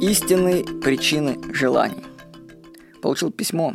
Истинные 0.00 0.64
причины 0.64 1.38
желаний. 1.52 2.04
Получил 3.02 3.30
письмо 3.30 3.74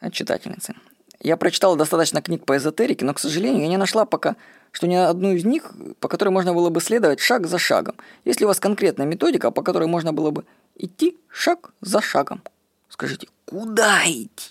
от 0.00 0.12
читательницы. 0.12 0.74
Я 1.20 1.36
прочитал 1.36 1.76
достаточно 1.76 2.22
книг 2.22 2.44
по 2.44 2.56
эзотерике, 2.56 3.04
но, 3.04 3.14
к 3.14 3.20
сожалению, 3.20 3.62
я 3.62 3.68
не 3.68 3.76
нашла 3.76 4.04
пока, 4.04 4.34
что 4.72 4.86
ни 4.86 4.94
одну 4.94 5.32
из 5.32 5.44
них, 5.44 5.72
по 6.00 6.08
которой 6.08 6.30
можно 6.30 6.54
было 6.54 6.70
бы 6.70 6.80
следовать 6.80 7.20
шаг 7.20 7.46
за 7.46 7.58
шагом. 7.58 7.94
Есть 8.24 8.40
ли 8.40 8.46
у 8.46 8.48
вас 8.48 8.58
конкретная 8.58 9.06
методика, 9.06 9.52
по 9.52 9.62
которой 9.62 9.86
можно 9.86 10.12
было 10.12 10.32
бы 10.32 10.44
идти 10.74 11.16
шаг 11.28 11.70
за 11.80 12.00
шагом? 12.00 12.42
Скажите, 12.88 13.28
куда 13.44 14.02
идти? 14.06 14.50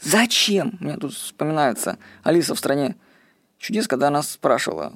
Зачем? 0.00 0.76
Мне 0.78 0.96
тут 0.96 1.14
вспоминается 1.14 1.98
Алиса 2.22 2.54
в 2.54 2.58
стране 2.58 2.94
чудес, 3.58 3.88
когда 3.88 4.06
она 4.06 4.22
спрашивала, 4.22 4.92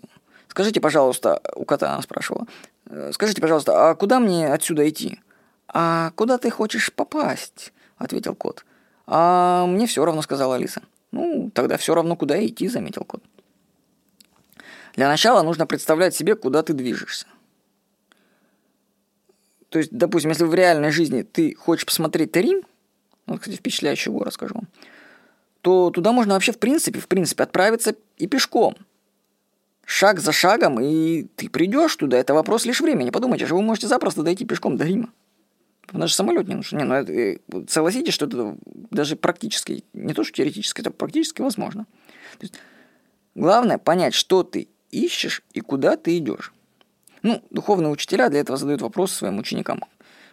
скажите, 0.48 0.80
пожалуйста, 0.80 1.40
у 1.56 1.64
кота 1.64 1.92
она 1.92 2.02
спрашивала, 2.02 2.46
«Э, 2.81 2.81
скажите, 3.12 3.40
пожалуйста, 3.40 3.90
а 3.90 3.94
куда 3.94 4.20
мне 4.20 4.52
отсюда 4.52 4.88
идти? 4.88 5.20
А 5.68 6.10
куда 6.16 6.38
ты 6.38 6.50
хочешь 6.50 6.92
попасть? 6.92 7.72
Ответил 7.96 8.34
кот. 8.34 8.64
А 9.06 9.66
мне 9.66 9.86
все 9.86 10.04
равно, 10.04 10.22
сказала 10.22 10.56
Алиса. 10.56 10.82
Ну, 11.10 11.50
тогда 11.54 11.76
все 11.76 11.94
равно, 11.94 12.16
куда 12.16 12.44
идти, 12.44 12.68
заметил 12.68 13.04
кот. 13.04 13.22
Для 14.94 15.08
начала 15.08 15.42
нужно 15.42 15.66
представлять 15.66 16.14
себе, 16.14 16.34
куда 16.36 16.62
ты 16.62 16.72
движешься. 16.72 17.26
То 19.70 19.78
есть, 19.78 19.90
допустим, 19.90 20.30
если 20.30 20.44
в 20.44 20.54
реальной 20.54 20.90
жизни 20.90 21.22
ты 21.22 21.54
хочешь 21.54 21.86
посмотреть 21.86 22.36
Рим, 22.36 22.62
вот, 23.26 23.40
кстати, 23.40 23.56
впечатляющий 23.56 24.12
город, 24.12 24.34
скажу 24.34 24.54
вам, 24.54 24.68
то 25.62 25.90
туда 25.90 26.12
можно 26.12 26.34
вообще 26.34 26.52
в 26.52 26.58
принципе, 26.58 27.00
в 27.00 27.08
принципе 27.08 27.44
отправиться 27.44 27.94
и 28.18 28.26
пешком. 28.26 28.76
Шаг 29.84 30.20
за 30.20 30.32
шагом, 30.32 30.80
и 30.80 31.24
ты 31.36 31.48
придешь 31.48 31.96
туда. 31.96 32.16
Это 32.16 32.34
вопрос 32.34 32.64
лишь 32.64 32.80
времени. 32.80 33.10
Подумайте, 33.10 33.46
что 33.46 33.56
вы 33.56 33.62
можете 33.62 33.88
запросто 33.88 34.22
дойти 34.22 34.44
пешком 34.44 34.76
до 34.76 34.84
Рима. 34.84 35.10
Даже 35.92 36.14
самолет 36.14 36.48
не 36.48 36.54
нужен. 36.54 36.78
Не, 36.78 36.84
ну, 36.84 36.94
это, 36.94 37.12
э, 37.12 37.38
согласитесь, 37.68 38.14
что 38.14 38.26
это 38.26 38.56
даже 38.90 39.16
практически, 39.16 39.84
не 39.92 40.14
то 40.14 40.24
что 40.24 40.32
теоретически, 40.32 40.80
это 40.80 40.90
практически 40.90 41.42
возможно. 41.42 41.86
То 42.38 42.42
есть, 42.42 42.54
главное 43.34 43.78
понять, 43.78 44.14
что 44.14 44.42
ты 44.42 44.68
ищешь 44.90 45.42
и 45.52 45.60
куда 45.60 45.96
ты 45.96 46.16
идешь. 46.16 46.52
Ну, 47.22 47.42
духовные 47.50 47.90
учителя 47.90 48.28
для 48.30 48.40
этого 48.40 48.56
задают 48.56 48.80
вопросы 48.80 49.16
своим 49.16 49.38
ученикам. 49.38 49.84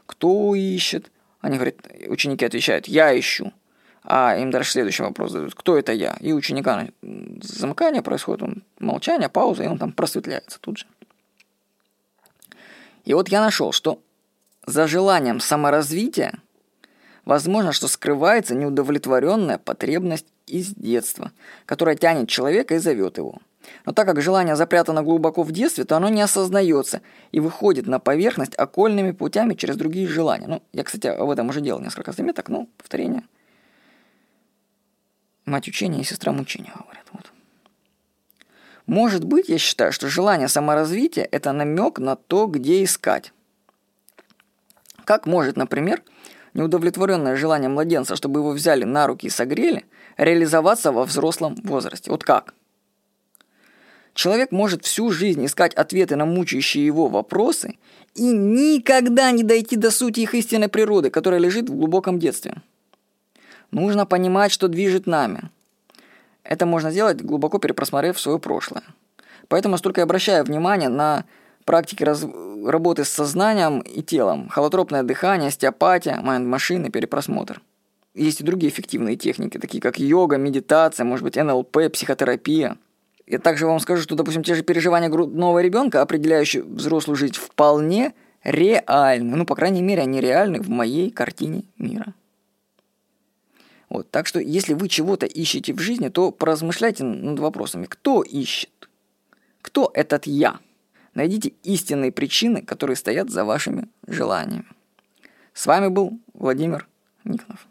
Кто 0.05 0.55
ищет? 0.55 1.11
Они 1.41 1.55
говорят, 1.55 1.75
ученики 2.07 2.45
отвечают, 2.45 2.87
я 2.87 3.17
ищу. 3.17 3.53
А 4.03 4.37
им 4.37 4.51
дальше 4.51 4.71
следующий 4.71 5.03
вопрос 5.03 5.31
задают, 5.31 5.55
кто 5.55 5.77
это 5.77 5.91
я? 5.91 6.15
И 6.19 6.33
ученика 6.33 6.87
замыкание 7.41 8.01
происходит, 8.01 8.43
он 8.43 8.63
молчание, 8.79 9.29
пауза, 9.29 9.63
и 9.63 9.67
он 9.67 9.77
там 9.77 9.91
просветляется 9.91 10.59
тут 10.59 10.79
же. 10.79 10.85
И 13.05 13.13
вот 13.13 13.29
я 13.29 13.41
нашел, 13.41 13.71
что 13.71 13.99
за 14.65 14.87
желанием 14.87 15.39
саморазвития 15.39 16.33
возможно, 17.25 17.71
что 17.71 17.87
скрывается 17.87 18.55
неудовлетворенная 18.55 19.57
потребность 19.57 20.27
из 20.47 20.73
детства, 20.73 21.31
которая 21.65 21.95
тянет 21.95 22.29
человека 22.29 22.75
и 22.75 22.79
зовет 22.79 23.17
его. 23.17 23.39
Но 23.85 23.91
так 23.91 24.07
как 24.07 24.21
желание 24.21 24.55
запрятано 24.55 25.03
глубоко 25.03 25.43
в 25.43 25.51
детстве, 25.51 25.83
то 25.83 25.97
оно 25.97 26.09
не 26.09 26.21
осознается 26.21 27.01
и 27.31 27.39
выходит 27.39 27.87
на 27.87 27.99
поверхность 27.99 28.57
окольными 28.57 29.11
путями 29.11 29.53
через 29.53 29.75
другие 29.75 30.07
желания. 30.07 30.47
Ну, 30.47 30.63
я, 30.73 30.83
кстати, 30.83 31.07
об 31.07 31.29
этом 31.29 31.49
уже 31.49 31.61
делал 31.61 31.81
несколько 31.81 32.11
заметок, 32.11 32.49
но 32.49 32.67
повторение. 32.77 33.23
Мать 35.49 35.67
учения 35.67 36.01
и 36.01 36.03
сестра 36.03 36.31
мучения, 36.31 36.71
говорят. 36.75 37.05
Вот. 37.11 37.31
Может 38.85 39.23
быть, 39.23 39.49
я 39.49 39.57
считаю, 39.57 39.91
что 39.91 40.07
желание 40.07 40.47
саморазвития– 40.47 41.27
это 41.31 41.51
намек 41.53 41.97
на 41.97 42.15
то, 42.15 42.45
где 42.45 42.83
искать. 42.83 43.33
Как 45.05 45.25
может, 45.25 45.57
например, 45.57 46.03
неудовлетворенное 46.53 47.35
желание 47.35 47.67
младенца, 47.67 48.15
чтобы 48.15 48.41
его 48.41 48.51
взяли 48.51 48.83
на 48.83 49.07
руки 49.07 49.25
и 49.25 49.31
согрели, 49.31 49.85
реализоваться 50.17 50.91
во 50.91 51.03
взрослом 51.03 51.55
возрасте? 51.63 52.11
Вот 52.11 52.23
как? 52.23 52.53
Человек 54.13 54.51
может 54.51 54.85
всю 54.85 55.09
жизнь 55.09 55.43
искать 55.47 55.73
ответы 55.73 56.15
на 56.15 56.25
мучающие 56.25 56.85
его 56.85 57.07
вопросы 57.07 57.79
и 58.13 58.21
никогда 58.21 59.31
не 59.31 59.41
дойти 59.41 59.77
до 59.77 59.89
сути 59.89 60.19
их 60.19 60.35
истинной 60.35 60.67
природы, 60.67 61.09
которая 61.09 61.39
лежит 61.39 61.71
в 61.71 61.75
глубоком 61.75 62.19
детстве. 62.19 62.61
Нужно 63.71 64.05
понимать, 64.05 64.51
что 64.51 64.67
движет 64.67 65.07
нами. 65.07 65.49
Это 66.43 66.65
можно 66.65 66.91
сделать, 66.91 67.21
глубоко 67.21 67.59
перепросмотрев 67.59 68.19
свое 68.19 68.39
прошлое. 68.39 68.83
Поэтому 69.47 69.77
столько 69.77 70.03
обращаю 70.03 70.43
внимание 70.43 70.89
на 70.89 71.25
практики 71.65 72.03
раз... 72.03 72.25
работы 72.65 73.03
с 73.03 73.09
сознанием 73.09 73.79
и 73.81 74.01
телом, 74.01 74.49
холотропное 74.49 75.03
дыхание, 75.03 75.49
остеопатия, 75.49 76.19
майнд-машины, 76.21 76.89
перепросмотр. 76.89 77.61
Есть 78.15 78.41
и 78.41 78.43
другие 78.43 78.71
эффективные 78.71 79.15
техники, 79.15 79.57
такие 79.57 79.81
как 79.81 79.99
йога, 79.99 80.37
медитация, 80.37 81.03
может 81.03 81.23
быть, 81.23 81.35
НЛП, 81.35 81.91
психотерапия– 81.91 82.77
я 83.29 83.37
также 83.37 83.67
вам 83.67 83.79
скажу, 83.79 84.01
что, 84.01 84.15
допустим, 84.15 84.41
те 84.41 84.55
же 84.55 84.63
переживания 84.63 85.07
грудного 85.07 85.61
ребенка, 85.61 86.01
определяющие 86.01 86.63
взрослую 86.63 87.15
жизнь, 87.15 87.35
вполне 87.35 88.13
реальны. 88.43 89.35
Ну, 89.35 89.45
по 89.45 89.53
крайней 89.53 89.83
мере, 89.83 90.01
они 90.01 90.19
реальны 90.19 90.59
в 90.59 90.67
моей 90.67 91.11
картине 91.11 91.63
мира. 91.77 92.15
Вот, 93.89 94.11
так 94.11 94.27
что, 94.27 94.39
если 94.39 94.73
вы 94.73 94.87
чего-то 94.87 95.25
ищете 95.25 95.73
в 95.73 95.79
жизни, 95.79 96.09
то 96.09 96.31
поразмышляйте 96.31 97.03
над 97.03 97.39
вопросами. 97.39 97.85
Кто 97.85 98.21
ищет? 98.21 98.89
Кто 99.61 99.91
этот 99.93 100.27
«я»? 100.27 100.59
Найдите 101.15 101.53
истинные 101.63 102.11
причины, 102.11 102.61
которые 102.61 102.95
стоят 102.95 103.29
за 103.29 103.43
вашими 103.43 103.89
желаниями. 104.07 104.67
С 105.53 105.65
вами 105.65 105.87
был 105.87 106.19
Владимир 106.33 106.87
Никонов. 107.23 107.68